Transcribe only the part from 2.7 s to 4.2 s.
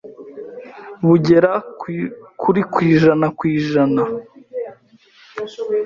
kwijana kwijana